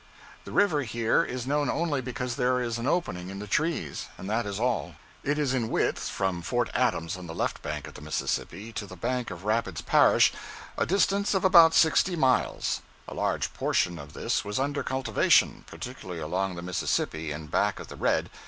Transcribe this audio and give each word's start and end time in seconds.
The 0.45 0.51
river 0.51 0.81
here 0.81 1.23
is 1.23 1.45
known 1.45 1.69
only 1.69 2.01
because 2.01 2.35
there 2.35 2.59
is 2.59 2.79
an 2.79 2.87
opening 2.87 3.29
in 3.29 3.37
the 3.37 3.45
trees, 3.45 4.07
and 4.17 4.27
that 4.27 4.47
is 4.47 4.59
all. 4.59 4.95
It 5.23 5.37
is 5.37 5.53
in 5.53 5.69
width, 5.69 6.07
from 6.09 6.41
Fort 6.41 6.71
Adams 6.73 7.17
on 7.17 7.27
the 7.27 7.35
left 7.35 7.61
bank 7.61 7.85
of 7.85 7.93
the 7.93 8.01
Mississippi 8.01 8.73
to 8.73 8.87
the 8.87 8.95
bank 8.95 9.29
of 9.29 9.45
Rapides 9.45 9.83
Parish, 9.83 10.33
a 10.75 10.87
distance 10.87 11.35
of 11.35 11.45
about 11.45 11.75
sixty 11.75 12.15
miles. 12.15 12.81
A 13.07 13.13
large 13.13 13.53
portion 13.53 13.99
of 13.99 14.13
this 14.13 14.43
was 14.43 14.59
under 14.59 14.81
cultivation, 14.81 15.65
particularly 15.67 16.19
along 16.19 16.55
the 16.55 16.63
Mississippi 16.63 17.31
and 17.31 17.51
back 17.51 17.79
of 17.79 17.87
the 17.87 17.95
Red. 17.95 18.31